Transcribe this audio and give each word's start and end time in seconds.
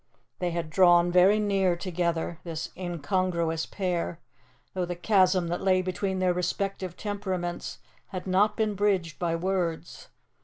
They 0.39 0.49
had 0.49 0.71
drawn 0.71 1.11
very 1.11 1.39
near 1.39 1.75
together, 1.75 2.39
this 2.43 2.71
incongruous 2.75 3.67
pair, 3.67 4.19
though 4.73 4.83
the 4.83 4.95
chasm 4.95 5.47
that 5.49 5.61
lay 5.61 5.83
between 5.83 6.17
their 6.17 6.33
respective 6.33 6.97
temperaments 6.97 7.77
had 8.07 8.25
not 8.25 8.57
been 8.57 8.73
bridged 8.73 9.19
by 9.19 9.35
words. 9.35 10.09